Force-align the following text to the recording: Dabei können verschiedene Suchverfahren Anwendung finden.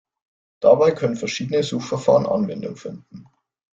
Dabei 0.63 0.93
können 0.93 1.15
verschiedene 1.15 1.61
Suchverfahren 1.61 2.25
Anwendung 2.25 2.75
finden. 2.75 3.27